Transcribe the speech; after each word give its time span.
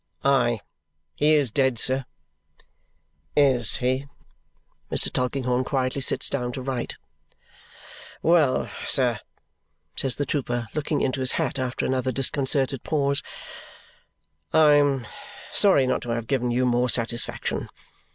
"Aye! 0.25 0.61
He 1.13 1.35
is 1.35 1.51
dead, 1.51 1.77
sir." 1.77 2.05
"IS 3.35 3.77
he?" 3.77 4.07
Mr. 4.91 5.13
Tulkinghorn 5.13 5.63
quietly 5.63 6.01
sits 6.01 6.27
down 6.27 6.51
to 6.53 6.61
write. 6.63 6.95
"Well, 8.23 8.67
sir," 8.87 9.19
says 9.95 10.15
the 10.15 10.25
trooper, 10.25 10.65
looking 10.73 11.01
into 11.01 11.19
his 11.19 11.33
hat 11.33 11.59
after 11.59 11.85
another 11.85 12.11
disconcerted 12.11 12.81
pause, 12.81 13.21
"I 14.51 14.73
am 14.73 15.05
sorry 15.53 15.85
not 15.85 16.01
to 16.01 16.09
have 16.09 16.25
given 16.25 16.49
you 16.49 16.65
more 16.65 16.89
satisfaction. 16.89 17.69